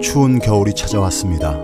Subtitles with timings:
[0.00, 1.58] 추운 겨울이 찾아왔습니다.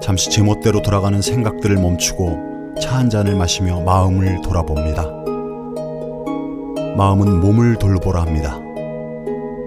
[0.00, 5.04] 잠시 제멋대로 돌아가는 생각들을 멈추고 차 한 잔을 마시며 마음을 돌아봅니다.
[6.96, 8.58] 마음은 몸을 돌보라 합니다.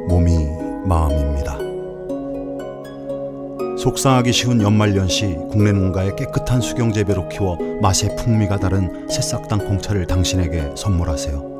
[0.08, 0.48] 몸이
[0.86, 1.58] 마음입니다.
[3.78, 10.72] 속상하기 쉬운 연말연시 국내 농가의 깨끗한 수경 재배로 키워 맛의 풍미가 다른 새싹 땅콩차를 당신에게
[10.76, 11.58] 선물하세요.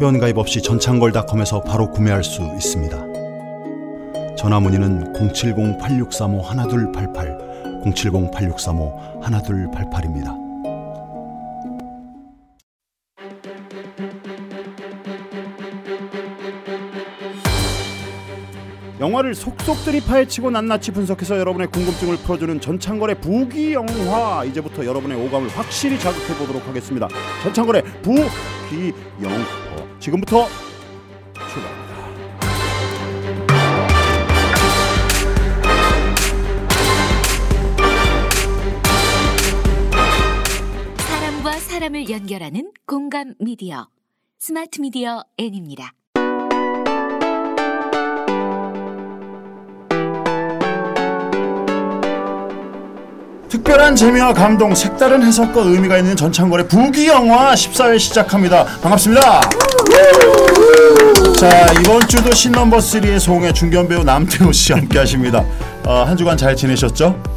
[0.00, 3.13] 회원가입 없이 전창걸닷컴에서 바로 구매할 수 있습니다.
[4.44, 10.36] 전화 문의는 070-8635-1288, 070-8635-1288입니다.
[19.00, 25.98] 영화를 속속들이 파헤치고 낱낱이 분석해서 여러분의 궁금증을 풀어주는 전창걸의 부기 영화 이제부터 여러분의 오감을 확실히
[25.98, 27.08] 자극해 보도록 하겠습니다.
[27.44, 28.92] 전창걸의 부기
[29.22, 29.38] 영화
[29.98, 30.46] 지금부터
[41.74, 43.88] 사람을 연결하는 공감 미디어
[44.38, 45.92] 스마트 미디어 N입니다.
[53.48, 58.66] 특별한 재미와 감동, 색다른 해석과 의미가 있는 전창걸의 부기 영화 14회 시작합니다.
[58.80, 59.40] 반갑습니다.
[61.36, 65.44] 자 이번 주도 신넘버 3의 송해 중견 배우 남태호 씨 함께 하십니다.
[65.84, 67.33] 어, 한 주간 잘 지내셨죠?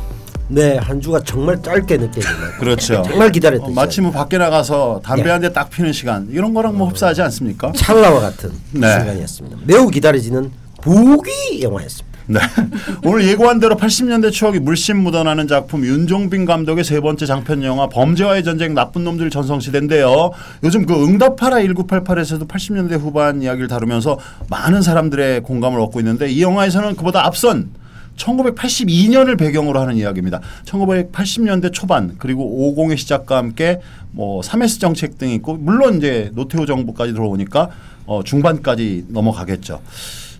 [0.49, 2.51] 네, 한 주가 정말 짧게 느껴지네요.
[2.59, 3.03] 그렇죠.
[3.05, 7.21] 정말 기다렸던 어, 뭐 밖에 나가서 담배 한대 딱 피는 시간 이런 거랑 뭐 흡사하지
[7.23, 7.71] 않습니까?
[7.73, 8.99] 찰나와 같은 네.
[8.99, 9.57] 시간이었습니다.
[9.65, 12.17] 매우 기다려지는 보기 영화였습니다.
[12.29, 12.39] 네.
[13.05, 18.43] 오늘 예고한 대로 80년대 추억이 물씬 묻어나는 작품 윤종빈 감독의 세 번째 장편 영화 범죄와의
[18.43, 20.31] 전쟁 나쁜 놈들 전성시대인데요.
[20.63, 26.97] 요즘 그 응답하라 1988에서도 80년대 후반 이야기를 다루면서 많은 사람들의 공감을 얻고 있는데 이 영화에서는
[26.97, 27.69] 그보다 앞선
[28.17, 30.41] 1982년을 배경으로 하는 이야기입니다.
[30.65, 33.79] 1980년대 초반 그리고 50의 시작과 함께
[34.11, 37.69] 뭐 3S 정책 등이 있고 물론 이제 노태우 정부까지 들어오니까
[38.05, 39.81] 어 중반까지 넘어가겠죠.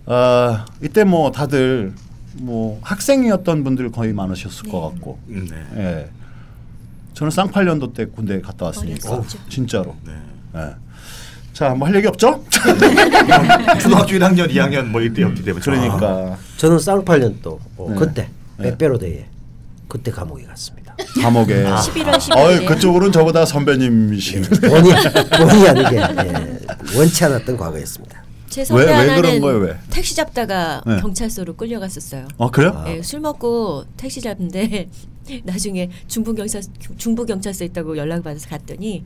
[0.06, 1.94] 아 이때 뭐 다들
[2.40, 5.48] 뭐 학생이었던 분들 거의 많으셨을 것 같고, 네.
[5.76, 6.10] 예.
[7.14, 9.40] 저는 쌍팔년도 때 군대 갔다 왔으니까 어렸었죠.
[9.50, 9.96] 진짜로.
[10.06, 10.14] 네.
[10.56, 10.76] 예.
[11.58, 12.44] 자, 뭐 할 얘기 없죠?
[13.82, 17.96] 초등학교 1학년, 2학년 뭐 이때였기 때문에 그러니까 저는 쌍팔년도 어, 네.
[17.96, 18.70] 그때 네.
[18.70, 19.26] 백배로대에
[19.88, 20.96] 그때 감옥에 갔습니다.
[21.20, 21.64] 감옥에.
[21.64, 24.50] 11월 12일에 어이 그쪽으로는 저보다 선배님이시네.
[24.70, 24.94] 본의
[25.40, 28.24] 본의 아니게 예, 원치 않았던 과거였습니다.
[28.50, 29.78] 제 왜- 선배 왜 그런 거예요, 왜?
[29.90, 30.98] 택시 잡다가 네.
[31.02, 32.28] 경찰서로 끌려갔었어요.
[32.38, 32.86] 어 그래요?
[32.88, 34.90] 예, 술 먹고 택시 잡는데
[35.44, 36.62] 나중에 중부 경찰
[36.98, 39.04] 중부 경찰서 있다고 연락 받아서 갔더니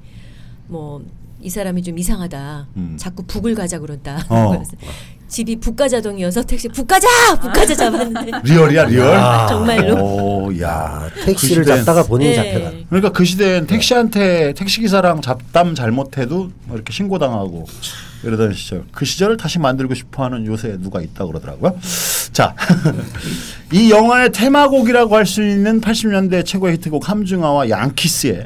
[0.67, 1.01] 뭐
[1.41, 2.68] 이 사람이 좀 이상하다.
[2.78, 2.96] 음.
[3.00, 4.25] 자꾸 북가좌 그런다.
[4.29, 4.62] 어.
[5.28, 7.07] 집이 북가좌동이어서 택시 북가좌
[7.39, 9.07] 북가좌 잡았는데 real이야 real.
[9.16, 9.96] 아, 정말로?
[10.03, 11.09] 오, 야.
[11.25, 12.53] 택시를 그 시대엔- 잡다가 본인이 네.
[12.53, 12.72] 잡혀가.
[12.90, 17.66] 그러니까 그 시대엔 택시한테 택시 기사랑 잡담 잘못해도 뭐 이렇게 신고당하고
[18.23, 18.84] 이러던 시절.
[18.91, 21.75] 그 시절을 다시 만들고 싶어하는 요새 누가 있다 그러더라고요.
[22.34, 22.53] 자,
[23.72, 28.46] 이 영화의 테마곡이라고 할 수 있는 80년대 최고의 히트곡 함중아와 양키스의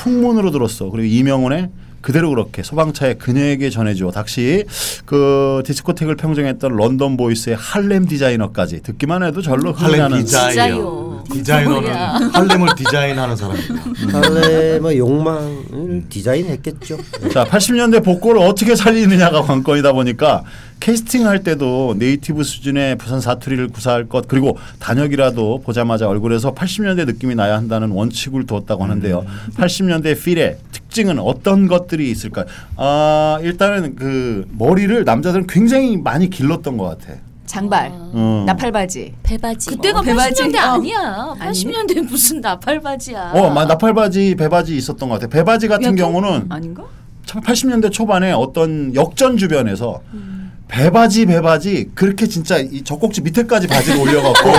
[0.00, 0.90] 풍문으로 들었어.
[0.90, 1.68] 그리고 이명훈의
[2.04, 4.10] 그대로 그렇게 소방차의 그녀에게 전해줘.
[4.10, 4.66] 당시
[5.06, 11.24] 그 디스코텍을 평정했던 런던 보이스의 할렘 디자이너까지 듣기만 해도 절로 할렘 디자이너.
[11.32, 11.90] 디자이너는.
[12.34, 14.20] 할렘을 디자인하는 사람입니다.
[14.20, 16.98] 할렘의 뭐 욕망을 디자인했겠죠.
[17.32, 20.44] 자, 80년대 복고를 어떻게 살리느냐가 관건이다 보니까
[20.80, 27.56] 캐스팅할 때도 네이티브 수준의 부산 사투리를 구사할 것 그리고 단역이라도 보자마자 얼굴에서 80년대 느낌이 나야
[27.56, 29.24] 한다는 원칙을 두었다고 하는데요.
[29.56, 30.58] 80년대 필의
[30.94, 32.44] 특징은 어떤 것들이 있을까요?
[32.76, 37.18] 아, 일단은 그 머리를 남자들은 굉장히 많이 길렀던 것 같아.
[37.46, 38.44] 장발, 어.
[38.46, 39.14] 나팔바지.
[39.24, 39.70] 배바지.
[39.70, 40.14] 그때가 뭐.
[40.14, 40.60] 배바지 80년대 어.
[40.74, 41.34] 아니야.
[41.40, 41.50] 아니.
[41.64, 43.32] 80년대 무슨 나팔바지야.
[43.34, 45.26] 어, 마- 나팔바지, 배바지 있었던 것 같아.
[45.28, 46.84] 배바지 같은 야, 그- 경우는 아닌가?
[47.26, 50.52] 80년대 초반에 어떤 역전 주변에서 음.
[50.68, 54.50] 배바지 배바지 그렇게 진짜 이 젖꼭지 밑에까지 바지를 올려갖고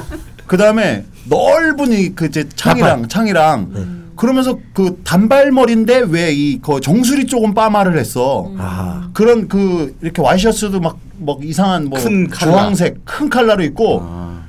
[0.46, 3.80] 그 다음에 넓은 이그 이제 창이랑 창이랑 네.
[4.22, 8.46] 그러면서 그 단발머리인데 왜 이 그 정수리 쪽은 빠마를 했어.
[8.46, 8.56] 음.
[8.60, 12.52] 아, 그런 그 이렇게 와이셔츠도 막, 막 이상한 뭐 큰 칼라.
[12.52, 14.42] 주황색 큰 칼라로 입고 아.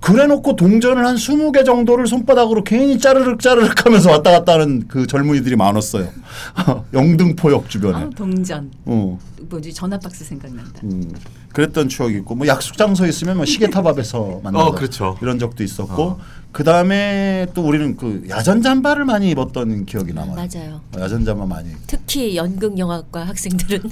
[0.00, 5.54] 그래놓고 동전을 한 20개 정도를 손바닥으로 괜히 짜르륵 짜르륵 하면서 왔다 갔다 하는 그 젊은이들이
[5.56, 6.08] 많았어요.
[6.94, 7.98] 영등포역 주변에.
[8.04, 8.70] 아, 동전.
[8.86, 9.18] 어.
[9.48, 10.80] 뭐지 전화박스 생각난다.
[10.84, 11.12] 음.
[11.52, 15.16] 그랬던 추억이 있고 뭐 약속 장소 있으면 뭐 시계탑 앞에서 만나고 어, 그렇죠.
[15.22, 16.18] 이런 적도 있었고 어.
[16.52, 20.34] 그 다음에 또 우리는 그 야전 잠바를 많이 입었던 기억이 남아요.
[20.34, 20.80] 맞아요.
[20.96, 23.82] 어, 야전 잠바 많이 특히 연극 영화과 학생들은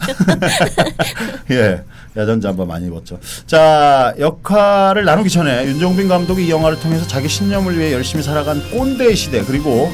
[1.53, 1.85] 예,
[2.17, 3.21] 야전 잠바 많이 입었죠.
[3.47, 9.15] 자, 역할을 나누기 전에 윤종빈 감독이 이 영화를 통해서 자기 신념을 위해 열심히 살아간 꼰대의
[9.15, 9.91] 시대 그리고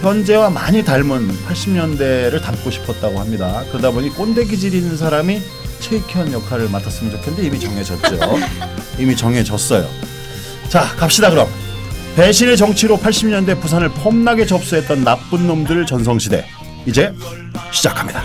[0.00, 3.62] 현재와 많이 닮은 80년대를 담고 싶었다고 합니다.
[3.68, 5.42] 그러다 보니 꼰대 기질 있는 사람이
[5.80, 8.18] 최익현 역할을 맡았으면 좋겠는데 이미 정해졌죠.
[8.98, 9.86] 이미 정해졌어요.
[10.70, 11.46] 자, 갑시다 그럼.
[12.16, 16.44] 배신의 정치로 80년대 부산을 폼나게 접수했던 나쁜 놈들 전성시대.
[16.86, 17.12] 이제
[17.72, 18.22] 시작합니다.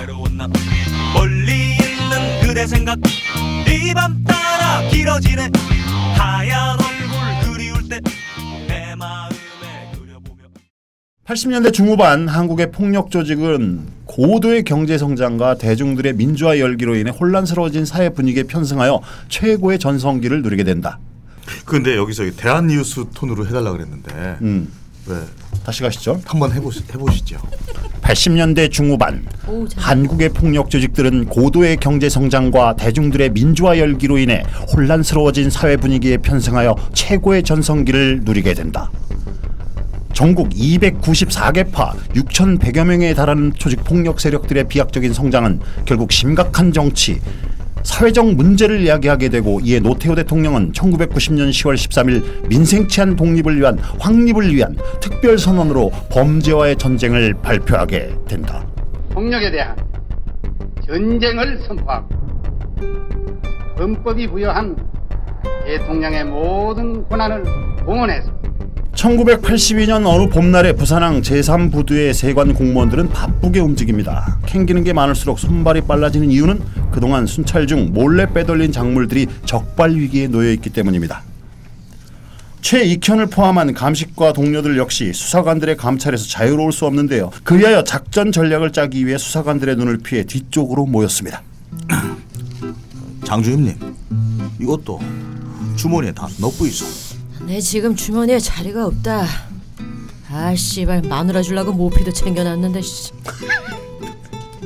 [1.14, 2.98] 멀리 있는 그대 생각
[3.68, 5.50] 이 밤 따라 길어지네
[6.16, 8.00] 하얀 얼굴 그리울 때
[8.68, 9.36] 내 마음에
[9.94, 10.44] 그려보며
[11.28, 18.44] 80년대 중후반 한국의 폭력 조직은 고도의 경제 성장과 대중들의 민주화 열기로 인해 혼란스러워진 사회 분위기에
[18.44, 21.00] 편승하여 최고의 전성기를 누리게 된다.
[21.66, 24.72] 근데 여기서 이 대한 뉴스 톤으로 해달라 그랬는데 음,
[25.08, 25.16] 왜
[25.64, 26.22] 다시 가시죠.
[26.26, 27.38] 한번 해보시 해보시죠.
[28.02, 34.44] 80년대 중후반 오, 잘- 한국의 폭력 조직들은 고도의 경제 성장과 대중들의 민주화 열기로 인해
[34.76, 38.92] 혼란스러워진 사회 분위기에 편승하여 최고의 전성기를 누리게 된다.
[40.14, 47.20] 전국 294개파 6,100여 명에 달하는 조직 폭력 세력들의 비약적인 성장은 결국 심각한 정치,
[47.86, 54.54] 사회적 문제를 이야기하게 되고 이에 노태우 대통령은 1990년 10월 13일 민생 치안 독립을 위한 확립을
[54.54, 58.66] 위한 특별 선언으로 범죄와의 전쟁을 발표하게 된다.
[59.12, 59.76] 폭력에 대한
[60.86, 62.10] 전쟁을 선포하고
[63.78, 64.76] 헌법이 부여한
[65.66, 67.44] 대통령의 모든 권한을
[67.86, 68.32] 동원해서
[68.96, 74.40] 1982년 어느 봄날에 부산항 제3부두의 세관 공무원들은 바쁘게 움직입니다.
[74.46, 76.62] 캥기는 게 많을수록 손발이 빨라지는 이유는
[76.92, 81.24] 그동안 순찰 중 몰래 빼돌린 작물들이 적발 위기에 놓여 있기 때문입니다.
[82.62, 87.30] 최익현을 포함한 감식과 동료들 역시 수사관들의 감찰에서 자유로울 수 없는데요.
[87.44, 91.44] 그리하여 작전 전략을 짜기 위해 수사관들의 눈을 피해 뒤쪽으로 모였습니다.
[93.24, 93.76] 장주임님
[94.60, 95.00] 이것도
[95.76, 97.05] 주머니에 다 넣고 있어.
[97.46, 99.26] 내 지금 주머니에 자리가 없다.
[100.32, 103.12] 아 씨발 마누라 주려고 모피도 챙겨놨는데 씨.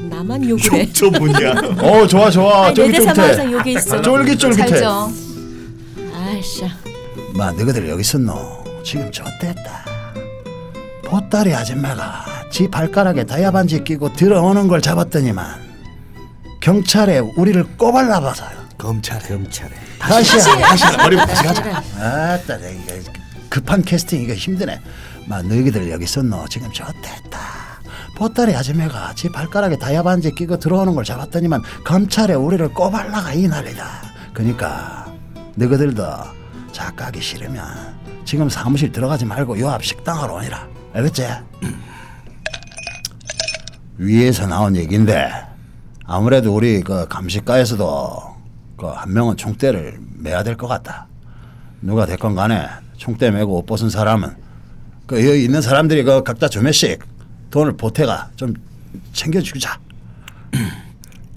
[0.09, 0.91] 나만 욕을 해.
[0.91, 1.51] 전문이야.
[1.81, 3.51] 어 좋아 좋아 아니, 내 대사만 항상 쫄깃쫄깃해.
[3.53, 4.01] 욕이 있어.
[4.01, 4.67] 쫄깃쫄깃해.
[4.67, 5.11] 잘죠.
[6.15, 6.63] 아이씨.
[7.33, 9.85] 마 너희들 여기 있었노 지금 좆됐다
[11.05, 15.45] 보따리 아줌마가 지 발가락에 다이아 반지 끼고 들어오는 걸 잡았더니만
[16.59, 19.19] 경찰에 우리를 꼬발라봐서요 검찰에.
[19.27, 21.83] 검찰에 다시 다시 머리 다시 가자.
[21.99, 23.01] 아따 이게
[23.49, 24.79] 급한 캐스팅 이거 힘드네
[25.27, 27.39] 마 너희들 여기 있었노 지금 좆됐다
[28.15, 33.85] 보따리 아줌마가 지 발가락에 다이아반지 끼고 들어오는 걸 잡았더니만 검찰에 우리를 꼬발라가 이 난리다
[34.33, 35.13] 그니까
[35.55, 36.03] 너희들도
[36.71, 37.65] 작가기 싫으면
[38.25, 41.27] 지금 사무실 들어가지 말고 요 앞 식당으로 오니라 알겠지?
[43.97, 45.29] 위에서 나온 얘기인데
[46.05, 48.28] 아무래도 우리 그 감식과에서도
[48.79, 51.07] 그 한 명은 총대를 매야 될 것 같다.
[51.81, 52.67] 누가 됐건 간에
[52.97, 54.35] 총대 매고 옷 벗은 사람은
[55.05, 56.99] 그 여기 있는 사람들이 그 각자 두 매씩
[57.51, 58.53] 돈을 보태가 좀
[59.13, 59.79] 챙겨주자.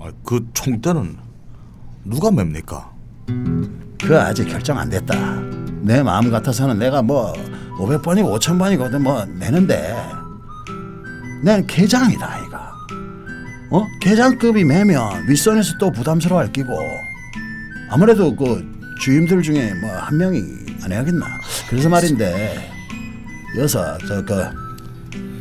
[0.00, 1.16] 아, 그 총대는
[2.04, 2.90] 누가 맵니까?
[4.04, 5.14] 그 아직 결정 안 됐다.
[5.80, 7.32] 내 마음 같아서는 내가 뭐
[7.78, 9.96] 500번이고 5,000번이거든 뭐 내는데
[11.42, 12.72] 난 계장이다 이가.
[13.70, 13.86] 어?
[14.00, 16.76] 계장급이 매면 윗선에서 또 부담스러워할 끼고
[17.92, 18.64] 아무래도 그
[19.00, 20.42] 주임들 중에 뭐 한 명이
[20.82, 21.26] 안 해야겠나.
[21.68, 22.70] 그래서 말인데
[23.58, 24.44] 여서 저그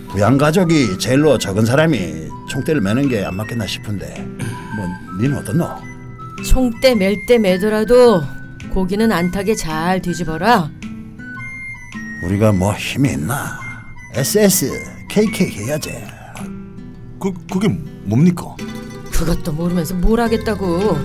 [0.10, 4.14] 부양 가족이 제일로 적은 사람이 총대를 매는 게 안 맞겠나 싶은데
[4.76, 4.86] 뭐
[5.20, 5.66] 니는 어떻노?
[6.46, 8.22] 총대 맬 때 매더라도
[8.74, 10.70] 고기는 안 타게 잘 뒤집어라.
[12.24, 13.60] 우리가 뭐 힘이 있나?
[14.14, 14.70] SS,
[15.10, 16.04] KK 해야지.
[17.20, 17.68] 그 그게
[18.04, 18.56] 뭡니까?
[19.12, 20.98] 그것도 모르면서 뭘 하겠다고.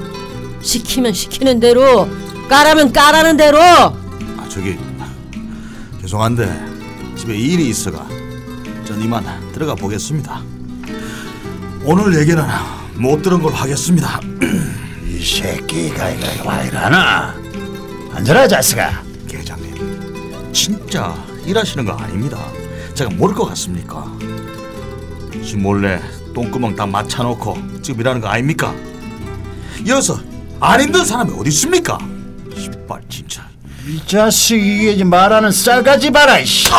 [0.62, 2.08] 시키면 시키는 대로,
[2.48, 3.58] 까라면 까라는 대로.
[3.60, 4.78] 아 저기
[6.00, 8.06] 죄송한데 집에 일이 있어가
[8.84, 10.42] 전 이만 들어가 보겠습니다.
[11.84, 12.42] 오늘 얘기는
[12.94, 14.20] 못 들은 걸 하겠습니다.
[15.06, 17.34] 이 새끼가 이거 와 이러나?
[18.12, 19.02] 앉아라 자식아.
[19.28, 22.38] 계장님 진짜 일하시는 거 아닙니다.
[22.94, 24.04] 제가 모를 것 같습니까?
[25.44, 26.00] 지 몰래
[26.34, 28.74] 똥구멍 다 맞춰놓고 지금 일하는 거 아닙니까?
[29.86, 30.18] 이어서
[30.60, 31.98] 안 힘든 사람이 어디 있습니까?
[32.56, 33.42] 씨발 진짜
[33.86, 36.70] 이 자식 이게 이제 말하는 쌀가지 봐라 이씨.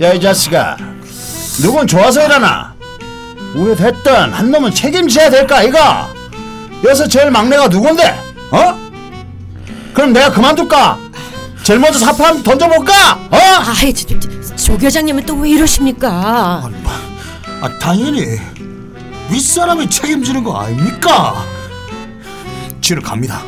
[0.00, 0.76] 야 이 자식아,
[1.60, 2.72] 누군 좋아서 일하나?
[3.54, 6.08] 우리 됐든 한 놈은 책임져야 될까 이가?
[6.84, 8.14] 여기서 제일 막내가 누군데?
[8.52, 8.78] 어?
[9.92, 10.98] 그럼 내가 그만둘까?
[11.64, 13.14] 제일 먼저 한번 던져볼까?
[13.30, 13.36] 어?
[13.36, 16.62] 아이, 저, 저, 조 교장님은 또 왜 이러십니까?
[16.64, 16.92] 아니, 뭐,
[17.60, 18.38] 아, 당연히
[19.30, 21.44] 윗사람이 책임지는 거 아닙니까?
[22.88, 23.42] 지를 갑니다.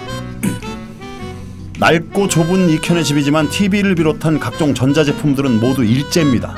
[1.78, 6.54] 낡고 좁은 이켠의 집이지만 TV를 비롯한 각종 전자제품들은 모두 일제입니다.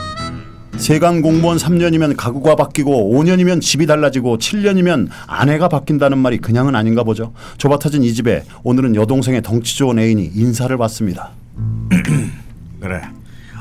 [0.79, 7.33] 세관 공무원 3년이면 가구가 바뀌고 5년이면 집이 달라지고 7년이면 아내가 바뀐다는 말이 그냥은 아닌가 보죠.
[7.57, 11.31] 좁아터진 이 집에 오늘은 여동생의 덩치 좋은 애인이 인사를 받습니다.
[12.81, 13.01] 그래,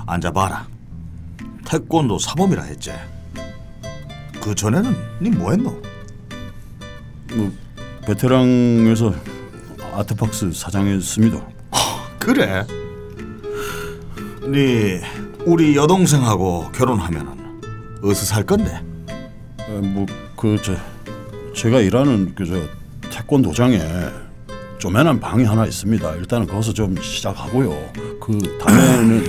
[0.07, 0.65] 앉아봐라.
[1.65, 2.91] 태권도 사범이라 했지.
[4.41, 5.81] 그 전에는 니 뭐했노?
[7.35, 7.51] 뭐
[8.05, 9.13] 베테랑에서
[9.93, 11.41] 아트박스 사장했습니다.
[12.19, 12.65] 그래.
[14.43, 14.99] 니
[15.45, 17.61] 우리 여동생하고 결혼하면은
[18.03, 18.81] 어디서 살 건데?
[19.67, 20.75] 뭐그 저
[21.53, 22.61] 제가 일하는 그저
[23.11, 23.79] 태권도장에
[24.79, 26.15] 쪼매난 방이 하나 있습니다.
[26.15, 27.91] 일단은 거기서 좀 시작하고요.
[28.19, 29.23] 그 다음에는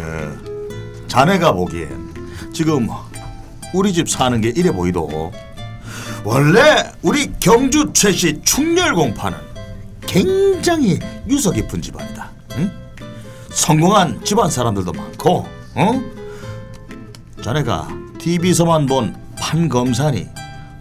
[1.06, 2.10] 자네가 보기엔
[2.52, 2.88] 지금
[3.72, 5.32] 우리 집 사는 게 이래 보이도
[6.24, 9.38] 원래 우리 경주 최씨 충렬공파는
[10.02, 10.98] 굉장히
[11.28, 12.30] 유서 깊은 집안이다.
[12.56, 12.70] 응?
[13.50, 16.02] 성공한 집안 사람들도 많고, 어?
[17.42, 20.28] 자네가 TV에서만 본 판검사니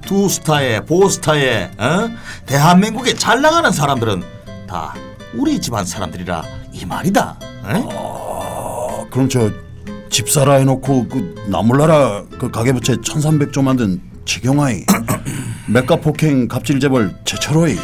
[0.05, 2.09] 두 스타의 보스타의 어?
[2.45, 4.23] 대한민국에 잘 나가는 사람들은
[4.67, 4.93] 다
[5.35, 6.43] 우리 집안 사람들이라
[6.73, 7.37] 이 말이다.
[7.63, 9.07] 어?
[9.11, 9.51] 그럼 저
[10.09, 14.83] 집사라 해놓고 그 나몰라라 그 가계부채 1300조 만든 최경아이
[15.71, 17.77] 맥가 폭행 갑질 재벌 최철호이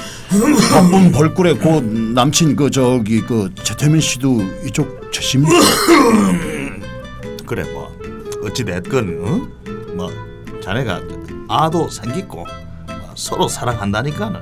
[0.74, 5.60] 한분 벌꿀에 고 남친 그 저기 그 최태민 씨도 이쪽 최씨입니까?
[7.46, 7.96] 그래 뭐
[8.44, 9.72] 어찌 됐건 어?
[9.96, 10.12] 뭐
[10.64, 11.02] 자네가
[11.48, 12.38] 아도 생기고
[12.88, 14.42] 뭐 서로 사랑한다니까는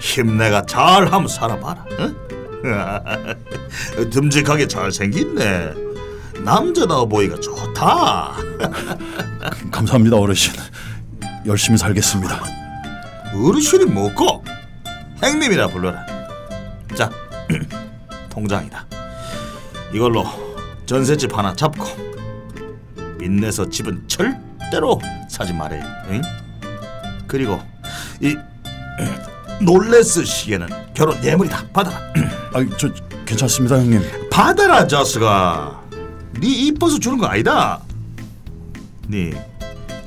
[0.00, 1.84] 힘내가 잘 한번 살아봐라.
[1.98, 2.14] 어?
[4.10, 5.74] 듬직하게 잘 생겼네.
[6.44, 8.36] 남자다워 보이가 좋다.
[9.72, 10.52] 감사합니다 어르신
[11.48, 12.40] 열심히 살겠습니다
[13.34, 14.44] 어르신이 뭐고
[15.22, 16.06] 행님이라 불러라.
[16.96, 17.10] 자
[18.30, 18.86] 통장이다.
[19.92, 20.24] 이걸로
[20.86, 21.84] 전셋집 하나 잡고
[23.18, 25.82] 빚내서 집은 절대로 사지 말아요.
[26.10, 26.22] 응?
[27.26, 27.60] 그리고
[28.20, 28.36] 이
[29.62, 31.66] 놀레스 시계는 결혼 예물이다.
[31.72, 31.98] 받아라.
[32.54, 32.88] 아이 저
[33.24, 35.82] 괜찮습니다 형님 받아라 자슥아.
[36.40, 37.80] 네 이뻐서 주는 거 아니다.
[39.08, 39.32] 네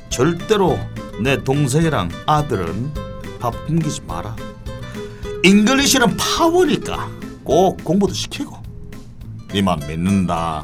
[0.08, 0.78] 절대로
[1.20, 2.90] 내 동생이랑 아들은
[3.40, 4.34] 밥 굶기지 마라.
[5.44, 7.08] English는 파워니까
[7.44, 8.56] 꼭 공부도 시키고.
[9.52, 10.62] 니만 믿는다.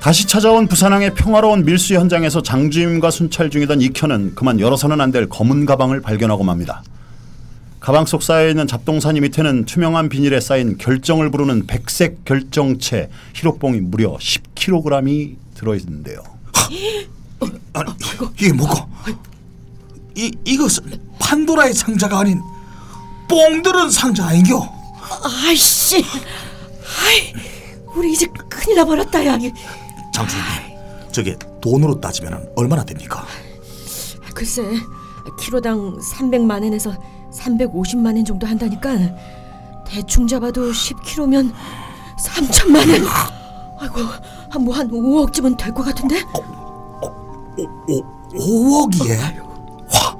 [0.00, 5.66] 다시 찾아온 부산항의 평화로운 밀수 현장에서 장주임과 순찰 중이던 이현은 그만 열어서는 안 될 검은
[5.66, 6.82] 가방을 발견하고 맙니다.
[7.80, 15.36] 가방 속 쌓여있는 잡동사니 밑에는 투명한 비닐에 쌓인 결정을 부르는 백색 결정체 히로뽕이 무려 10kg이
[15.54, 16.22] 들어있는데요.
[17.72, 17.92] 아니
[18.36, 18.88] 이게 뭐고?
[20.16, 22.40] 이 이것은 판도라의 상자가 아닌
[23.28, 24.60] 뽕들은 상자 아닌겨?
[25.46, 26.04] 아이씨,
[27.04, 27.32] 아이,
[27.94, 29.36] 우리 이제 큰일 나버렸다, 야.
[29.36, 29.52] 이-
[30.12, 30.44] 장주님,
[31.12, 33.24] 저게 돈으로 따지면 얼마나 됩니까?
[34.34, 34.62] 글쎄,
[35.38, 36.92] 키로당 300만 원에서
[37.32, 38.96] 350만 원 정도 한다니까.
[39.86, 41.52] 대충 잡아도 10kg면
[42.18, 43.06] 3천만 원.
[43.80, 44.00] 아이고,
[44.60, 46.22] 뭐한 5억쯤은 될 것 같은데?
[47.58, 49.40] 오, 5억이에?
[49.92, 50.16] 와.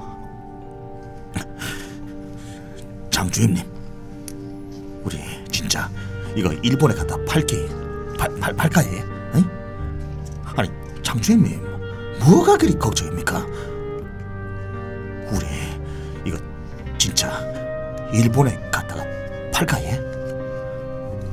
[3.10, 3.62] 장주임님,
[5.04, 5.18] 우리
[5.50, 5.88] 진짜
[6.34, 7.68] 이거 일본에 갖다 팔게
[8.18, 9.02] 팔, 팔, 팔까 해?
[9.34, 9.44] 응?
[10.56, 10.68] 아니
[11.02, 11.60] 장주임님,
[12.24, 13.46] 뭐가 그리 걱정입니까?
[15.32, 15.46] 우리
[16.24, 16.36] 이거
[16.98, 17.30] 진짜
[18.12, 19.04] 일본에 갖다가
[19.52, 20.00] 팔까 해?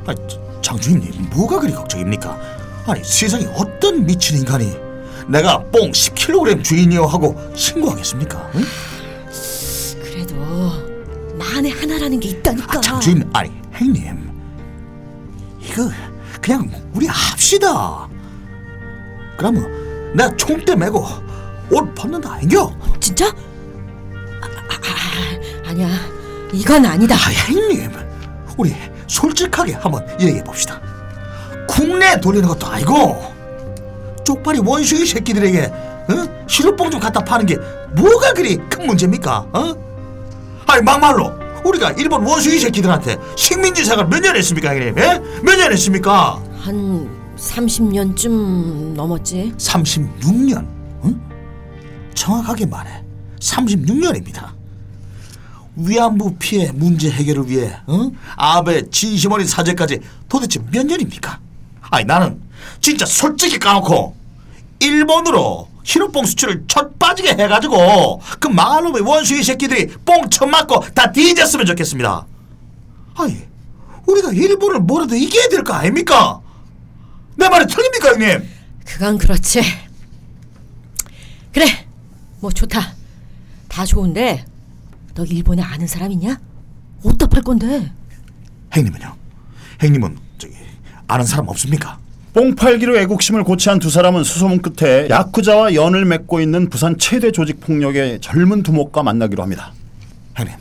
[0.06, 0.22] 아니
[0.62, 2.38] 장주임님, 뭐가 그리 걱정입니까?
[2.86, 4.87] 아니 세상에 어떤 미친 인간이
[5.28, 8.52] 내가 뽕 10kg 주인이요 하고 신고하겠습니까?
[8.56, 8.64] 응?
[10.02, 10.36] 그래도
[11.38, 12.78] 만에 하나라는 게 있다니까.
[12.78, 14.32] 아, 장주임 아니 형님
[15.60, 15.90] 이거
[16.42, 18.08] 그냥 우리 합시다
[19.38, 21.06] 그러면 내가 총대 메고
[21.70, 22.74] 옷 벗는다 아닌겨?
[23.00, 23.28] 진짜?
[23.28, 25.90] 아, 아, 아, 아니야,
[26.54, 27.16] 이건 아니다.
[27.16, 27.92] 아 형님
[28.58, 28.74] 우리
[29.08, 30.82] 솔직하게 한번 얘기해 봅시다
[31.68, 33.36] 국내 돌리는 것도 아니고
[34.28, 36.46] 쪽발이 원숭이 새끼들에게 어?
[36.48, 37.56] 시루뽕 좀 갖다 파는 게
[37.96, 39.48] 뭐가 그리 큰 문제입니까?
[39.54, 39.74] 어?
[40.68, 41.32] 아니 막말로
[41.64, 44.98] 우리가 일본 원숭이 새끼들한테 식민지 생활 몇 년 했습니까 형님?
[44.98, 45.22] 예?
[45.44, 46.42] 몇년 했습니까?
[46.60, 49.54] 한 30년쯤 넘었지.
[49.58, 50.66] 36년
[51.06, 51.22] 응?
[52.14, 53.04] 정확하게 말해
[53.40, 54.48] 36년입니다
[55.78, 58.12] 위안부 피해 문제 해결을 위해 어?
[58.36, 61.40] 아베 진심 어린 사죄까지 도대체 몇 년입니까?
[61.92, 62.42] 아니 나는
[62.82, 64.16] 진짜 솔직히 까놓고
[64.80, 72.26] 일본으로 신혼뽕 수출을 첫 빠지게 해가지고 그 망할놈의 원숭이 새끼들이 뽕쳐 맞고 다 뒤졌으면 좋겠습니다.
[73.16, 73.42] 아니
[74.06, 76.40] 우리가 일본을 뭐라도 이겨야 될 거 아닙니까?
[77.36, 78.50] 내 말이 틀립니까 형님?
[78.86, 79.62] 그건 그렇지.
[81.54, 81.66] 그래,
[82.40, 82.94] 뭐 좋다.
[83.68, 84.46] 다 좋은데
[85.14, 86.40] 너 일본에 아는 사람 있냐?
[87.04, 87.92] 어디다 팔 건데?
[88.72, 89.16] 형님은요?
[89.80, 90.54] 형님은 저기
[91.08, 91.98] 아는 사람 없습니까?
[92.38, 98.22] 뽕팔기로 애국심을 고취한 두 사람은 수소문 끝에 야쿠자와 연을 맺고 있는 부산 최대 조직 폭력의
[98.22, 99.74] 젊은 두목과 만나기로 합니다.
[100.36, 100.54] 형님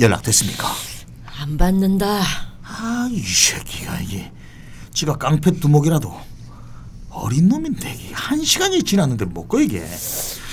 [0.00, 0.64] 연락됐습니까?
[1.40, 2.20] 안 받는다.
[2.62, 4.30] 아 이 새끼가 이게
[4.92, 6.14] 지가 깡패 두목이라도
[7.10, 9.84] 어린 놈인데 한 시간이 지났는데 뭐고 이게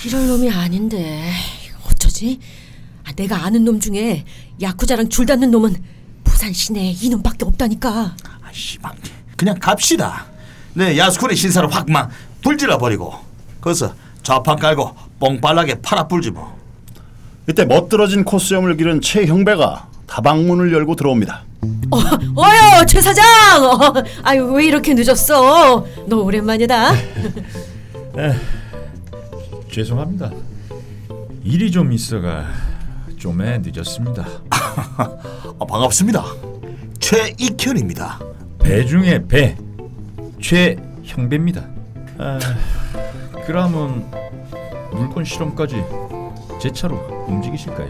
[0.04, 1.30] 이럴 놈이 아닌데
[1.88, 2.40] 어쩌지?
[3.04, 4.24] 아, 내가 아는 놈 중에
[4.60, 5.76] 야쿠자랑 줄 닿는 놈은
[6.24, 8.16] 부산 시내에 이놈밖에 없다니까.
[8.42, 8.96] 아씨방
[9.36, 10.26] 그냥 갑시다
[10.74, 12.10] 네 야스쿠니 신사로 확막
[12.42, 13.14] 불질러 버리고
[13.60, 16.58] 거기서 좌판 깔고 뽕빨라게 팔아 불지 뭐
[17.48, 21.44] 이때 멋들어진 코스염을 기른 최형배가 다방문을 열고 들어옵니다.
[21.90, 23.24] 어, 어여 최 사장.
[23.62, 25.86] 어, 아유 왜 이렇게 늦었어?
[26.06, 26.92] 너 오랜만이다.
[29.70, 30.30] 죄송합니다.
[31.42, 32.46] 일이 좀 있어가
[33.18, 34.26] 좀에 늦었습니다.
[35.58, 36.24] 어, 반갑습니다
[37.00, 38.18] 최익현입니다
[38.64, 39.54] 배 중에 배
[40.40, 41.62] 최형배입니다.
[42.18, 42.38] 아,
[43.46, 44.04] 그러면
[44.90, 45.84] 물건 실험까지
[46.60, 46.96] 제 차로
[47.28, 47.88] 움직이실까요?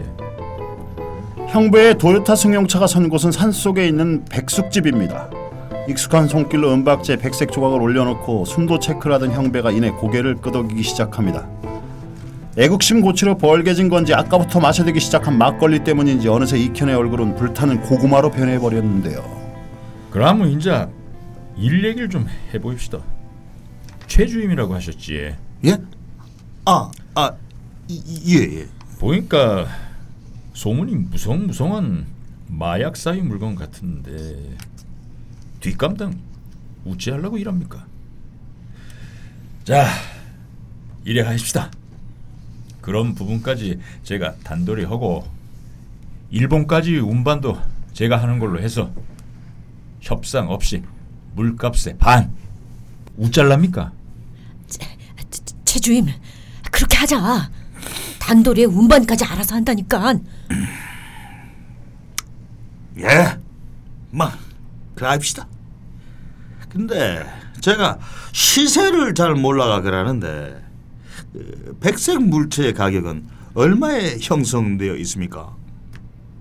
[1.47, 5.29] 형배의 도요타 승용차가 선 곳은 산속에 있는 백숙집입니다.
[5.87, 11.47] 익숙한 손길로 은박지에 백색 조각을 올려놓고 순도 체크를 하던 형배가 이내 고개를 끄덕이기 시작합니다.
[12.57, 19.34] 애국심 고치로 벌게진 건지 아까부터 마셔들기 시작한 막걸리 때문인지 어느새 이현의 얼굴은 불타는 고구마로 변해버렸는데요.
[20.15, 20.87] 그러면 이제
[21.57, 22.99] 일 얘기를 좀 해봅시다.
[24.07, 25.35] 최주임이라고 하셨지.
[25.65, 25.77] 예?
[26.63, 27.33] 아, 아,
[27.89, 28.67] 이- 예, 예.
[28.97, 29.67] 보니까
[30.53, 32.05] 소문이 무성무성한
[32.47, 34.55] 마약 사이 물건 같은데
[35.59, 36.17] 뒷감당
[36.85, 37.85] 우찌하려고 일합니까?
[39.65, 39.85] 자,
[41.03, 41.71] 이래 하십시다.
[42.79, 45.27] 그런 부분까지 제가 단돌이 하고
[46.29, 47.57] 일본까지 운반도
[47.91, 48.89] 제가 하는 걸로 해서
[50.09, 50.83] 협상 없이
[51.33, 52.31] 물값의 반
[53.17, 53.91] 우짤랍니까?
[54.67, 54.85] 최-
[55.65, 56.05] 최 주임
[56.71, 57.49] 그렇게 하자.
[58.19, 60.13] 단도리에 운반까지 알아서 한다니까.
[62.99, 63.37] 예,
[64.11, 64.27] 뭐
[64.93, 65.47] 그럽시다.
[66.69, 67.25] 근데
[67.61, 67.97] 제가
[68.31, 70.63] 시세를 잘 몰라가 그러는데
[71.33, 75.55] 그 백색 물체의 가격은 얼마에 형성되어 있습니까?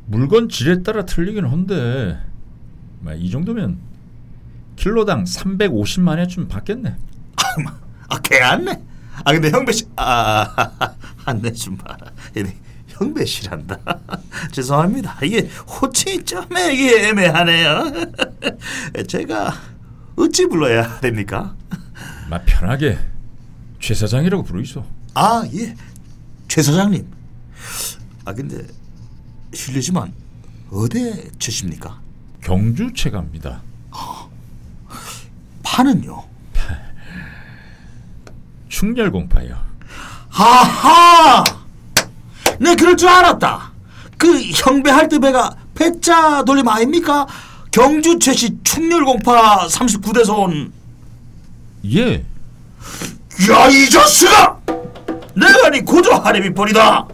[0.06, 2.33] 물건 질에 따라 틀리긴 한데 뭐,
[3.12, 3.78] 이 정도면
[4.76, 6.96] 킬로당 350만 원쯤 받겠네.
[8.08, 8.82] 아, 개안네.
[9.24, 10.70] 아 근데 형배 씨, 아,
[11.24, 12.10] 안내 좀 봐라.
[12.88, 13.78] 형배 씨란다.
[14.52, 15.18] 죄송합니다.
[15.22, 17.84] 이게 호칭이 좀 이게 애매하네요.
[19.06, 19.52] 제가
[20.16, 21.54] 어찌 불러야 됩니까?
[22.28, 22.98] 막 편하게
[23.80, 24.84] 최 사장이라고 부르이소.
[25.14, 25.74] 아, 예.
[26.48, 27.06] 최 사장님.
[28.24, 28.66] 아, 근데
[29.52, 30.12] 실례지만
[30.70, 32.00] 어디 최십니까?
[32.44, 33.62] 경주 최갑니다.
[35.62, 36.22] 파는요?
[38.68, 39.56] 충렬 공파요.
[40.28, 41.44] 하하!
[42.58, 43.72] 네, 그럴 줄 알았다.
[44.18, 47.26] 그 형배 할 때 배가 배짜 돌림 아닙니까?
[47.70, 50.72] 경주 최씨 충렬공파 39대선 온.
[51.86, 52.14] 예.
[53.50, 54.58] 야, 이 자식아!
[55.34, 57.06] 내가 네 고조 하렘이 뻘이다.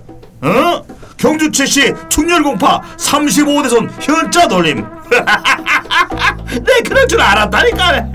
[0.42, 0.86] 어?
[1.16, 4.84] 경주 최씨 충렬공파 35대선 현자 돌림.
[5.10, 8.08] 내 그럴 줄 알았다니까.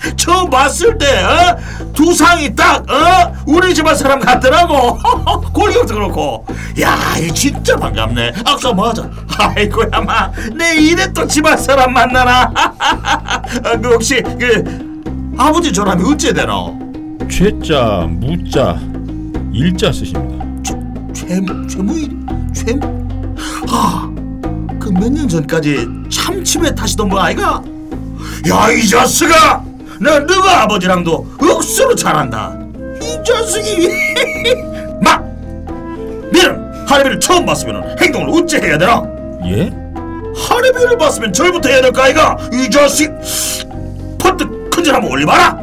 [0.16, 1.56] 처음 봤을 때, 어?
[1.92, 3.32] 두 상이 딱, 어?
[3.46, 4.98] 우리 집안 사람 같더라고.
[5.52, 6.46] 골격도 그렇고.
[6.80, 8.32] 야, 이 진짜 반갑네.
[8.44, 9.10] 한번 하자.
[9.38, 10.30] 아이고야, 마.
[10.56, 12.52] 내 이래 또 집안 사람 만나나.
[12.54, 13.42] 아,
[13.80, 15.02] 그 혹시, 그,
[15.36, 16.78] 아버지 저람이 어째 되노?
[17.30, 18.78] 최자, 무자,
[19.52, 20.44] 일자 쓰십니다.
[21.12, 22.10] 최 최무일
[22.54, 22.78] 최.
[23.70, 24.09] 아,
[24.80, 27.62] 그 몇 년 전까지 참치배 타시던 분 아이가?
[28.48, 29.62] 야 이 자식아,
[30.00, 32.56] 나 너가 아버지랑도 억수로 잘한다.
[33.02, 33.88] 이 자식이
[35.02, 35.22] 막
[36.32, 39.02] 니는 할애비를 처음 봤으면 행동을 어째 해야 되나?
[39.46, 39.70] 예?
[40.36, 42.36] 할애비를 봤으면 절부터 해야 될까 아이가?
[42.52, 43.10] 이 자식
[44.18, 45.58] 퍼뜩 큰절 한번 올려봐라.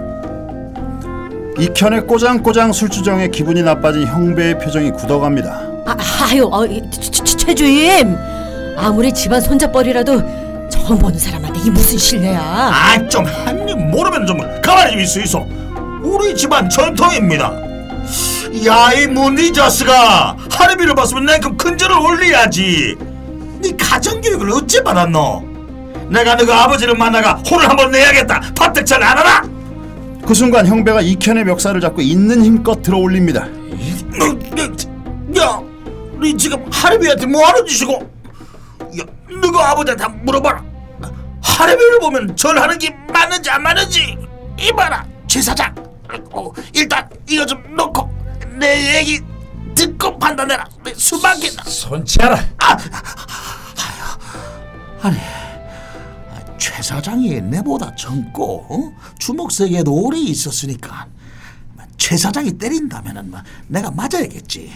[1.60, 5.50] 이현의 꼬장꼬장 술주정에 기분이 나빠진 형배의 표정이 굳어갑니다.
[5.88, 8.16] 아, 아, 아유, 어, 이, 최- 최- 최 주임.
[8.78, 12.40] 아무리 집안 손자뻘이라도 처음 보는 사람한테 이 무슨 신뢰야?
[12.40, 15.48] 아, 좀 한님 모르면 좀 가만히 좀 있어 있어.
[16.04, 17.52] 우리 집안 전통입니다.
[18.66, 22.96] 야, 이 문디 자스가 할애비를 봤으면 내그 큰절을 올려야지.
[23.62, 25.44] 네 가정교육을 어찌 받았노?
[26.10, 28.42] 내가 너그 아버지를 만나가 혼을 한번 내야겠다.
[28.56, 29.44] 파뜩 잘 알아라.
[30.26, 33.48] 그 순간 형배가 이현의 멱살을 잡고 있는 힘껏 들어올립니다.
[34.18, 35.62] 너, 너, 야,
[36.22, 38.17] 네 지금 할애비한테 뭐 하는 짓이고?
[39.00, 40.64] 야, 너그 아버지한테 한번 물어봐라.
[41.42, 44.18] 할애비를 보면 절하는 게 맞는지 안 맞는지
[44.60, 45.74] 이봐라, 최 사장.
[46.32, 48.10] 어, 일단 이거 좀 놓고
[48.60, 49.22] 내 얘기
[49.76, 50.68] 듣고 판단해라.
[50.84, 51.64] 내 수박이다.
[51.64, 52.38] 손치하라.
[52.60, 52.78] 아,
[55.02, 58.94] 아니, 아, 최 사장이 내보다 젊고 어?
[59.20, 61.08] 주먹 세계에도 오래 있었으니까
[61.98, 64.74] 최 사장이 때린다면은 뭐 내가 맞아야겠지.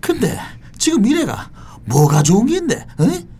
[0.00, 0.38] 근데
[0.78, 1.50] 지금 이래가
[1.84, 2.86] 뭐가 좋은 게인데?
[2.98, 3.33] 어?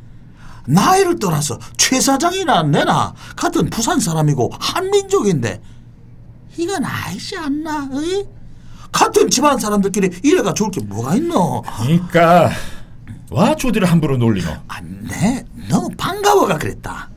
[0.66, 5.60] 나이를 떠나서 최 사장이나 내나 같은 부산 사람이고 한민족인데
[6.56, 7.84] 이건 아니지 않나?
[7.92, 8.00] 어?
[8.92, 11.62] 같은 집안 사람들끼리 이래가 좋을 게 뭐가 있노?
[11.62, 12.50] 그러니까
[13.30, 14.48] 와 조디를 함부로 놀리노.
[14.68, 17.08] 아, 내 너무 반가워가 그랬다.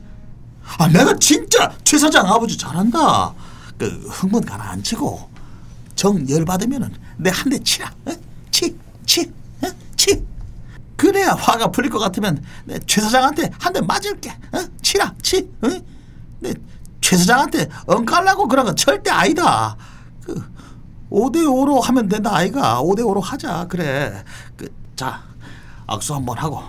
[0.78, 3.32] 아, 내가 진짜 최 사장 아버지 잘한다.
[3.78, 5.28] 그 흥분 가라앉히고
[5.94, 7.90] 정 열 받으면은 내 한 대 치라.
[8.06, 8.12] 어?
[8.50, 9.30] 치, 치,
[9.62, 9.68] 어?
[9.96, 10.24] 치.
[10.98, 14.30] 그래야 화가 풀릴 것 같으면 내최 사장한테 한 대 맞을게.
[14.30, 14.58] 어?
[14.82, 15.48] 치라, 치.
[15.62, 15.68] 어?
[16.40, 19.76] 내최 사장한테 엉깔라고 그런 건 절대 아니다.
[20.24, 20.34] 그
[21.10, 22.82] 5대 5로 하면 된다 아이가.
[22.82, 23.66] 5대 5로 하자.
[23.68, 24.24] 그래.
[24.56, 25.22] 그 자.
[25.86, 26.60] 악수 한번 하고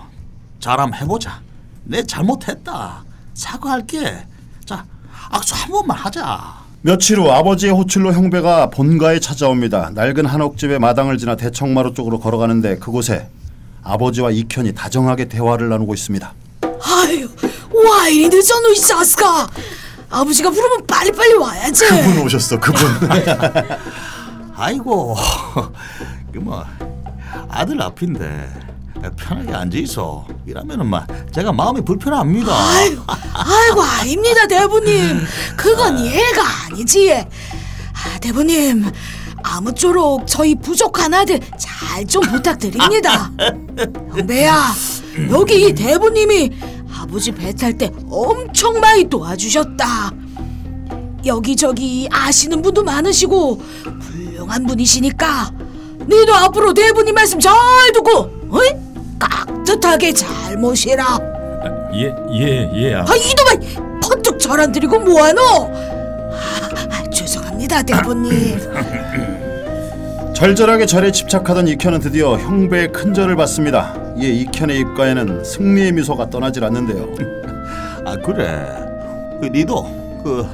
[0.60, 1.42] 잘 한번 해보자.
[1.84, 3.02] 내 잘못했다.
[3.34, 4.26] 사과할게.
[4.64, 4.84] 자,
[5.30, 6.60] 악수 한 번만 하자.
[6.82, 9.90] 며칠 후 아버지의 호출로 형배가 본가에 찾아옵니다.
[9.94, 13.28] 낡은 한옥집의 마당을 지나 대청마루 쪽으로 걸어가는데 그곳에
[13.82, 16.32] 아버지와 이현이 다정하게 대화를 나누고 있습니다.
[16.62, 17.28] 아유,
[17.86, 19.48] 와 이리 늦었노 이 자스가.
[20.10, 21.86] 아버지가 부르면 빨리빨리 와야지.
[21.86, 22.84] 그분 오셨어, 그분.
[24.56, 25.16] 아이고,
[26.32, 26.64] 그뭐
[27.48, 28.52] 아들 앞인데
[29.16, 30.26] 편하게 앉아 있어.
[30.46, 32.52] 이러면은 막 제가 마음이 불편합니다.
[32.52, 35.20] 아유, 아이고 아닙니다 대부님.
[35.56, 37.12] 그건 이해가 아니지.
[37.12, 38.90] 아, 대부님
[39.42, 43.30] 아무쪼록 저희 부족한 아들 잘 좀 부탁드립니다.
[44.16, 44.72] 영배야,
[45.30, 46.50] 여기 이 대부님이
[46.98, 50.12] 아버지 배탈 때 엄청 많이 도와주셨다.
[51.26, 53.60] 여기저기 아시는 분도 많으시고
[54.00, 55.52] 훌륭한 분이시니까
[56.08, 57.52] 니도 앞으로 대부님 말씀 잘
[57.92, 58.70] 듣고 어이?
[59.18, 61.18] 깍듯하게 잘 모시라.
[61.94, 62.94] 예 예 예.
[62.94, 63.04] 아.
[63.06, 65.40] 아 이놈아 퍼뜩 절안 드리고 뭐하노?
[65.42, 68.58] 아, 아, 죄송합니다 대부님.
[70.40, 73.94] 절절하게 절에 집착하던 이현은 드디어 형배의 큰 절을 받습니다.
[74.16, 77.14] 이에 이현의 입가에는 승리의 미소가 떠나질 않는데요.
[78.06, 78.64] 아 그래.
[79.38, 79.82] 그 니도
[80.24, 80.46] 그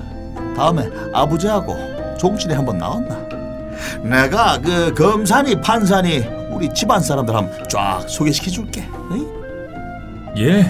[0.56, 1.76] 다음에 아버지하고
[2.18, 3.16] 종신에 한번 나왔나?
[4.02, 8.84] 내가 그 검사니 판사니 우리 집안 사람들 한번 쫙 소개시켜 줄게.
[10.36, 10.66] 예.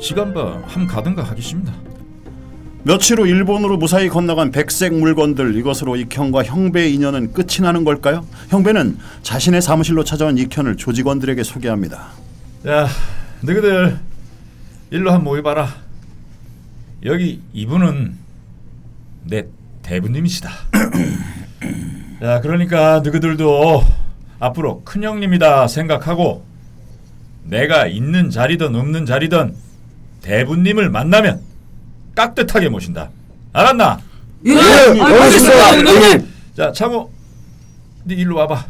[0.00, 1.74] 시간 봐함 가든가 하겠습니다.
[2.84, 8.24] 며칠 후 일본으로 무사히 건너간 백색 물건들 이것으로 익현과 형배의 인연은 끝이 나는 걸까요?
[8.48, 12.08] 형배는 자신의 사무실로 찾아온 익현을 조직원들에게 소개합니다.
[12.66, 12.88] 야,
[13.42, 13.98] 너희들
[14.90, 15.68] 일로 한 모여봐라.
[17.04, 18.14] 여기 이분은
[19.24, 19.46] 내
[19.82, 20.50] 대부님이시다.
[22.22, 23.84] 야, 그러니까 너희들도
[24.40, 26.44] 앞으로 큰 형님이다 생각하고
[27.44, 29.54] 내가 있는 자리든 없는 자리든
[30.22, 31.47] 대부님을 만나면
[32.18, 33.10] 깍듯하게 모신다.
[33.52, 34.00] 알았나?
[34.46, 36.28] 예, 알겠습니다, 형님.
[36.56, 37.08] 자, 창호,
[38.04, 38.66] 네 일로 와봐.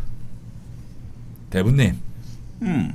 [1.49, 1.99] 대부님,
[2.61, 2.95] 음,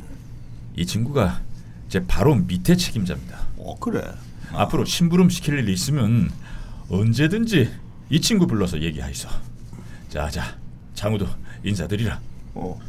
[0.76, 1.42] 이 친구가
[1.90, 3.40] 제 바로 밑에 책임자입니다.
[3.58, 4.04] 어 그래.
[4.52, 6.30] 앞으로 심부름 시킬 일 있으면
[6.90, 7.72] 언제든지
[8.12, 9.30] 이 친구 불러서 얘기하이소.
[10.10, 10.56] 자, 자,
[10.94, 11.26] 장우도
[11.64, 12.20] 인사드리라.
[12.54, 12.80] 어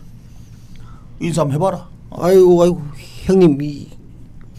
[1.19, 1.89] 인사 한번 해봐라.
[2.11, 2.83] 아이고 아이고
[3.25, 3.89] 형님 이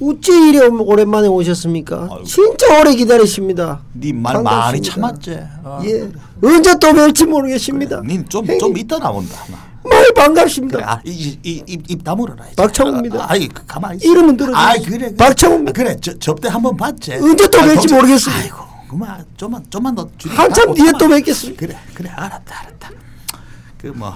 [0.01, 2.07] 어째 이래 오랜만에 오셨습니까?
[2.11, 2.23] 아이고.
[2.23, 3.81] 진짜 오래 기다리십니다.
[3.93, 4.81] 네말 많이.
[4.81, 5.39] 참았지.
[5.63, 6.09] 아, 예,
[6.43, 8.01] 언제 또 뵐지 모르겠습니다.
[8.01, 9.37] 님좀좀 형님, 이따 나온다.
[9.87, 10.77] 말 반갑습니다.
[10.77, 12.43] 그래, 아, 입입입 다물어라.
[12.57, 13.23] 박창호입니다.
[13.23, 14.11] 아, 아이 그, 가만히 있어.
[14.11, 15.13] 이름은 들어도 아, 그래.
[15.13, 15.15] 그래.
[15.19, 15.97] 아, 그래.
[16.01, 17.13] 저, 접대 한번 봤지.
[17.13, 18.43] 언제 또 아, 뵐지 모르겠습니다.
[18.43, 18.57] 아이고,
[18.89, 21.59] 그만 좀만 좀만 더 줄이 한참 뒤에 또 뵙겠습니다.
[21.59, 22.09] 그래, 그래.
[22.09, 22.89] 알았다, 알았다.
[23.77, 24.13] 그 뭐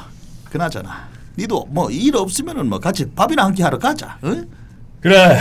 [0.52, 4.18] 그나저나 니도 뭐 일 없으면은 뭐 같이 밥이나 한 끼 하러 가자.
[4.24, 4.48] 응?
[5.00, 5.38] 그래.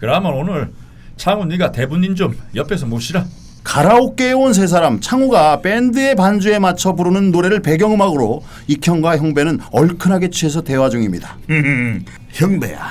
[0.00, 0.72] 그러면 오늘
[1.16, 3.24] 창우 네가 대부님 좀 옆에서 모시라.
[3.62, 10.62] 가라오케에 온 세 사람 창우가 밴드의 반주에 맞춰 부르는 노래를 배경음악으로 익형과 형배는 얼큰하게 취해서
[10.62, 11.36] 대화 중입니다.
[11.50, 12.88] 음, 형배야,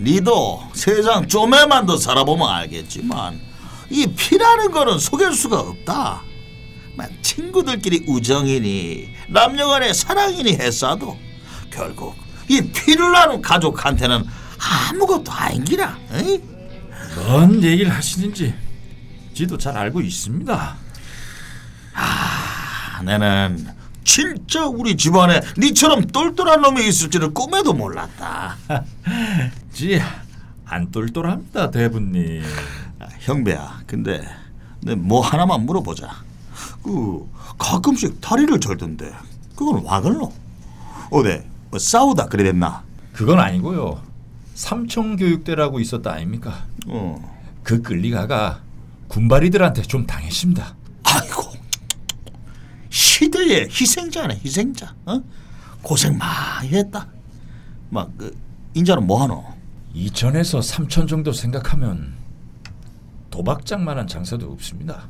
[0.00, 3.38] 니도 세상 좀에만 더 살아보면 알겠지만
[3.90, 6.22] 이 피라는 거는 속일 수가 없다.
[6.96, 11.16] 만 친구들끼리 우정이니 남녀간의 사랑이니 했어도
[11.70, 12.14] 결국
[12.48, 14.24] 이 피를 나눈 가족한테는
[14.58, 15.96] 아무것도 아닌기라.
[16.12, 16.42] 에이?
[17.16, 18.54] 뭔 얘기를 하시는지
[19.34, 20.76] 지도 잘 알고 있습니다.
[21.94, 23.66] 아, 나는
[24.04, 28.56] 진짜 우리 집안에 니처럼 똘똘한 놈이 있을 줄은 꿈에도 몰랐다.
[29.72, 30.00] 지
[30.70, 32.42] 안 똘똘합니다, 대부님.
[33.00, 34.22] 아, 형배야, 근데
[34.82, 36.10] 내뭐 하나만 물어보자.
[36.82, 37.26] 그
[37.58, 39.10] 가끔씩 다리를 절던데
[39.56, 40.30] 그건 와글로?
[41.10, 42.82] 어데 뭐 싸우다 그래 됐나?
[43.14, 43.98] 그건 아니고요.
[44.58, 46.66] 삼청교육대라고 있었다 아닙니까?
[46.88, 47.38] 어.
[47.62, 48.60] 그 끌리가가
[49.06, 50.74] 군바리들한테 좀 당했습니다.
[51.04, 51.52] 아이고
[52.90, 54.94] 시대의 희생자네 희생자.
[55.06, 55.22] 어?
[55.82, 57.06] 고생 많이 했다.
[57.90, 58.36] 막 그
[58.74, 59.44] 인자는 뭐 하노?
[59.94, 62.14] 2천에서 3천 정도 생각하면
[63.30, 65.08] 도박장만한 장사도 없습니다.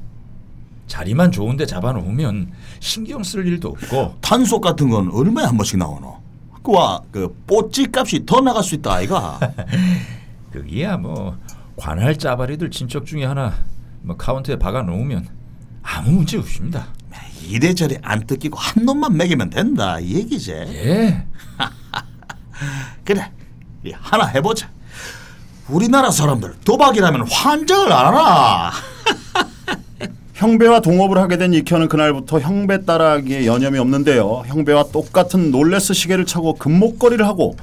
[0.87, 6.18] 자리만 좋은데 잡아놓으면 신경 쓸 일도 없고 탄속 같은 건 얼마에 한 번씩 나오노?
[6.63, 9.39] 그와 그 뽀찌 값이 더 나갈 수 있다 아이가.
[10.53, 11.39] 그게야 뭐
[11.77, 13.55] 관할 짜바리들 친척 중에 하나
[14.03, 15.29] 뭐 카운트에 박아 놓으면
[15.83, 16.87] 아무 문제 없습니다.
[17.47, 20.53] 이래저래 안 뜯기고 한 놈만 먹이면 된다 이 얘기지.
[20.53, 21.27] 예.
[23.05, 23.33] 그래,
[23.85, 24.69] 이 하나 해보자.
[25.69, 28.71] 우리나라 사람들 도박이라면 환장을 안 하나?
[30.39, 34.45] 형배와 동업을 하게 된 익현은 그날부터 형배 따라하기에 여념이 없는데요.
[34.47, 37.57] 형배와 똑같은 놀레스 시계를 차고 금목걸이를 하고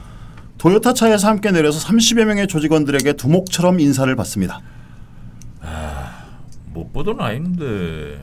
[0.58, 4.60] 도요타 차에서 함께 내려서 30여 명의 조직원들에게 두목처럼 인사를 받습니다.
[6.74, 8.22] 못 보던 아인데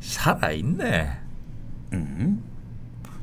[0.00, 1.10] 살아 있네.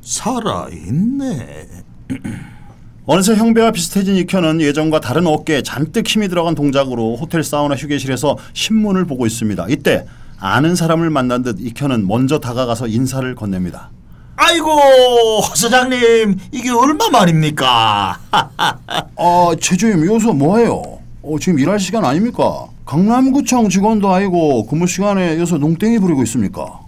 [0.02, 1.66] 살아 있네.
[3.06, 9.04] 어느새 형배와 비슷해진 익현은 예전과 다른 어깨에 잔뜩 힘이 들어간 동작으로 호텔 사우나 휴게실에서 신문을
[9.04, 9.66] 보고 있습니다.
[9.68, 10.06] 이때
[10.38, 13.90] 아는 사람을 만난 듯 익현은 먼저 다가가서 인사를 건넵니다.
[14.36, 18.18] 아이고 허 사장님 이게 얼마 만입니까?
[18.32, 20.82] 아, 최주임 여기서 뭐해요?
[21.22, 22.66] 어, 지금 일할 시간 아닙니까?
[22.86, 26.80] 강남구청 직원도 아니고 근무 시간에 여기서 농땡이 부리고 있습니까?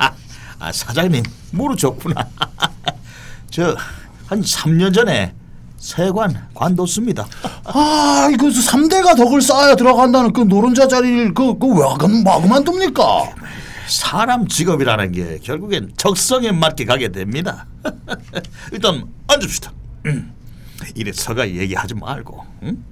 [0.58, 1.22] 아 사장님
[1.52, 2.26] 모르셨구나.
[3.50, 3.74] 저
[4.30, 5.34] 한 3년 전에
[5.76, 7.26] 세관 관뒀습니다.
[7.64, 13.02] 아, 이거 3대가 덕을 쌓아야 들어간다는 그 노른자 자리를 그 그왜 그만둡니까?
[13.88, 17.66] 사람 직업이라는 게 결국엔 적성에 맞게 가게 됩니다.
[18.70, 19.72] 일단 앉읍시다.
[20.06, 20.32] 음.
[20.94, 22.44] 이래 서가 얘기하지 말고.
[22.62, 22.84] 응?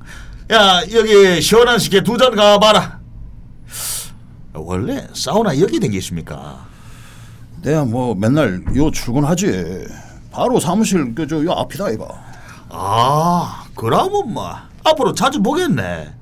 [0.51, 2.99] 야 여기 시원한 식혜 두 잔 가봐라.
[4.55, 6.67] 원래 사우나 여기 댕기십니까?
[7.63, 9.87] 내가 뭐 맨날 요 출근하지.
[10.31, 12.19] 바로 사무실 그저 요 앞이다 이거.
[12.71, 16.15] 아 그러면 뭐 앞으로 자주 보겠네.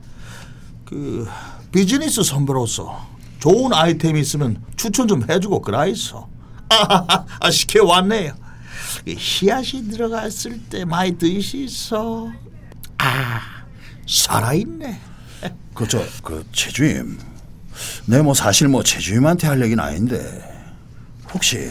[0.85, 1.29] 그
[1.73, 3.07] 비즈니스 선배로서
[3.41, 6.29] 좋은 아이템 있으면 추천 좀 해주고 그라이소.
[6.69, 8.33] 아, 식혜 왔네요.
[9.07, 12.33] 이 씨앗이 들어갔을 때 많이 드시소.
[12.99, 13.41] 아
[14.09, 15.01] 살아있네.
[15.75, 17.19] 그저 그 최주임.
[18.07, 20.43] 내 뭐 사실 뭐 최주임한테 할 얘기는 아닌데
[21.35, 21.71] 혹시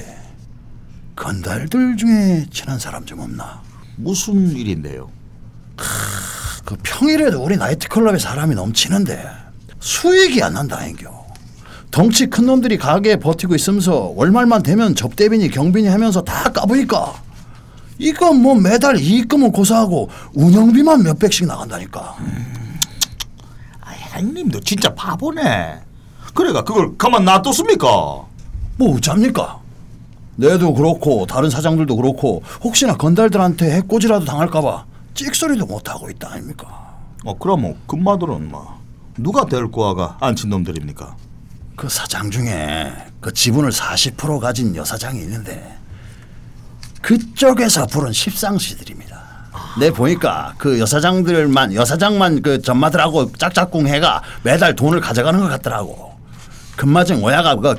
[1.16, 3.62] 건달들 중에 친한 사람 좀 없나?
[3.96, 5.10] 무슨 일인데요?
[6.66, 9.26] 그 평일에도 우리 나이트클럽에 사람이 넘치는데
[9.80, 11.26] 수익이 안 난다 인겨.
[11.92, 17.14] 덩치 큰 놈들이 가게에 버티고 있으면서 월말만 되면 접대비니 경비니 하면서 다 까부니까
[17.98, 22.16] 이거 뭐 매달 이익금은 고사하고 운영비만 몇 백씩 나간다니까.
[23.80, 25.80] 아, 형님도 진짜 바보네.
[26.34, 27.88] 그래가 그걸 가만 놔뒀습니까?
[27.88, 29.62] 뭐 어쩝니까?
[30.36, 36.68] 내도 그렇고 다른 사장들도 그렇고 혹시나 건달들한테 해코지라도 당할까봐 찍소리도 못 하고 있다 아닙니까?
[37.24, 38.80] 어 그러면 금마들은 뭐
[39.18, 41.16] 누가 데리고 와가 앉힌 놈들입니까?
[41.76, 45.78] 그 사장 중에 그 지분을 40% 가진 여사장이 있는데
[47.02, 49.16] 그쪽에서 부른 십상시들입니다.
[49.80, 56.14] 내 보니까 그 여사장들만 여사장만 그 전마들하고 짝짝꿍 해가 매달 돈을 가져가는 것 같더라고.
[56.76, 57.76] 금마증 오야가 그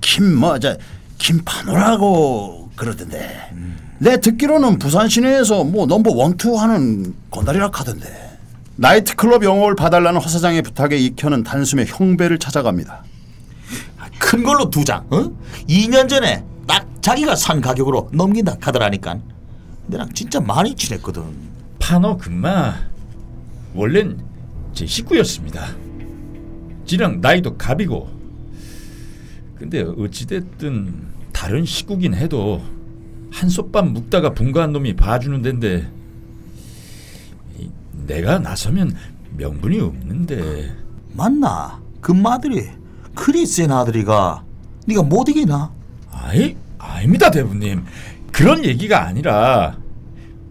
[0.00, 0.76] 김뭐저
[1.18, 3.50] 김파노라고 그러던데.
[3.98, 8.38] 내 듣기로는 부산 시내에서 뭐 넘버 원투 하는 건달이라 하던데.
[8.76, 13.02] 나이트클럽 영업을 봐달라는 허 사장의 부탁에 익혀는 단숨에 형배를 찾아갑니다.
[14.20, 15.04] 큰 걸로 두 장.
[15.10, 15.30] 어?
[15.68, 19.18] 2년 전에 딱 자기가 산 가격으로 넘긴다 카더라니까.
[19.88, 21.22] 내랑 진짜 많이 친했거든.
[21.80, 22.76] 파노 금마
[23.74, 24.20] 원래는
[24.74, 25.74] 제 식구였습니다.
[26.86, 28.08] 지랑 나이도 갑이고.
[29.56, 31.07] 근데 어찌됐든
[31.38, 32.60] 다른 식구긴 해도
[33.30, 35.88] 한솥밥 묵다가 분가한 놈이 봐주는 데인데
[37.56, 37.70] 이,
[38.08, 38.96] 내가 나서면
[39.36, 40.74] 명분이 없는데
[41.12, 41.80] 맞나?
[42.00, 42.68] 금마들이
[43.14, 44.44] 그리 센 아들이가
[44.86, 45.72] 네가 못 이기나?
[46.10, 47.84] 아이 아닙니다 대부님
[48.32, 49.78] 그런 얘기가 아니라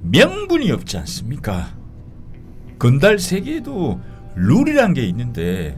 [0.03, 1.75] 명분이 없지 않습니까
[2.79, 3.99] 건달 세계에도
[4.35, 5.77] 룰이란 게 있는데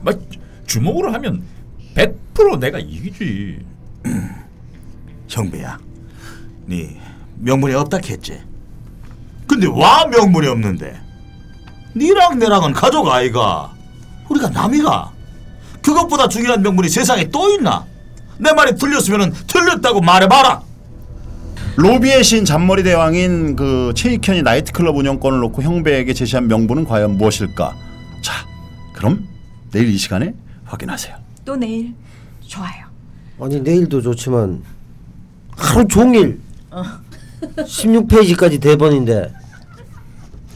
[0.00, 0.18] 막
[0.66, 1.42] 주먹으로 하면
[1.94, 3.58] 100% 내가 이기지
[5.36, 5.78] 형배야,
[6.64, 6.98] 네
[7.38, 8.40] 명분이 없다 했지.
[9.46, 10.98] 근데 와 명분이 없는데?
[11.94, 13.72] 니랑 내랑은 가족 아이가.
[14.28, 15.12] 우리가 남이가.
[15.82, 17.84] 그것보다 중요한 명분이 세상에 또 있나?
[18.38, 20.62] 내 말이 틀렸으면 틀렸다고 말해봐라.
[21.76, 27.74] 로비의 신 잔머리 대왕인 그 최익현이 나이트클럽 운영권을 놓고 형배에게 제시한 명분은 과연 무엇일까?
[28.22, 28.32] 자,
[28.94, 29.28] 그럼
[29.70, 31.14] 내일 이 시간에 확인하세요.
[31.44, 31.94] 또 내일
[32.40, 32.86] 좋아요.
[33.38, 34.62] 아니 내일도 좋지만
[35.56, 36.40] 하루 종일
[37.56, 39.32] 16페이지까지 대본인데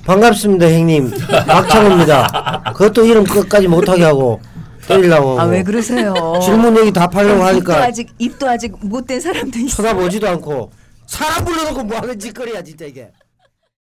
[0.05, 1.11] 반갑습니다 형님.
[1.47, 2.63] 박창호입니다.
[2.73, 4.41] 그것도 이름 끝까지 못하게 하고
[4.89, 5.53] 때리려고 아 하고.
[5.53, 6.15] 왜 그러세요?
[6.43, 9.77] 질문 얘기 답하려고 입도 하니까 아직 입도 아직 못된 사람도 있어.
[9.77, 10.73] 쳐다보지도 않고
[11.07, 13.11] 사람 불러놓고 뭐하는 짓거리야 진짜 이게